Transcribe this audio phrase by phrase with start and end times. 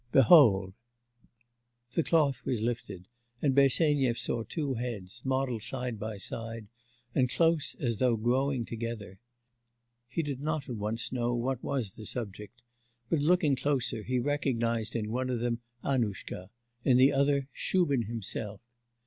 [0.11, 0.73] Behold!'
[1.91, 3.07] The cloth was lifted
[3.39, 6.65] and Bersenyev saw two heads, modelled side by side
[7.13, 9.19] and close as though growing together....
[10.07, 12.63] He did not at once know what was the subject,
[13.11, 16.49] but looking closer, he recognised in one of them Annushka,
[16.83, 18.59] in the other Shubin himself.